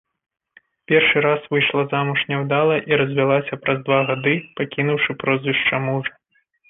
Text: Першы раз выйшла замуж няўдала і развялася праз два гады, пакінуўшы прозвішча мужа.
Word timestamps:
Першы 0.91 1.17
раз 1.25 1.43
выйшла 1.51 1.83
замуж 1.91 2.23
няўдала 2.31 2.75
і 2.93 2.99
развялася 3.01 3.59
праз 3.67 3.77
два 3.91 3.99
гады, 4.09 4.35
пакінуўшы 4.61 5.11
прозвішча 5.25 5.83
мужа. 5.85 6.13